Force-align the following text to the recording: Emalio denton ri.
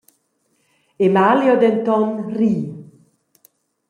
Emalio 1.07 1.53
denton 1.63 2.09
ri. 2.37 2.53